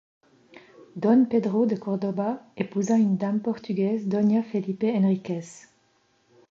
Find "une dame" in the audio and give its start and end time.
2.97-3.39